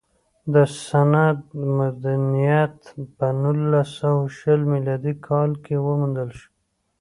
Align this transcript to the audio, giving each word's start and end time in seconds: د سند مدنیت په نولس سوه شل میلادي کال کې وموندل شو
د 0.53 0.55
سند 0.85 1.39
مدنیت 1.77 2.77
په 3.17 3.27
نولس 3.41 3.89
سوه 3.99 4.23
شل 4.37 4.61
میلادي 4.73 5.13
کال 5.27 5.51
کې 5.63 5.75
وموندل 5.85 6.29
شو 6.39 6.47